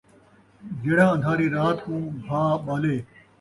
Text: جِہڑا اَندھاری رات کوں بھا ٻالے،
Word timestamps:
جِہڑا 0.81 1.05
اَندھاری 1.15 1.47
رات 1.55 1.77
کوں 1.85 2.01
بھا 2.25 2.41
ٻالے، 2.65 2.95